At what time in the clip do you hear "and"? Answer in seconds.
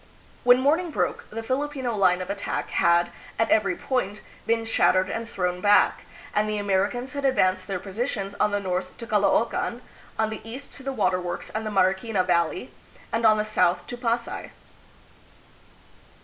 5.11-5.29, 6.33-6.49, 11.51-11.67, 13.13-13.27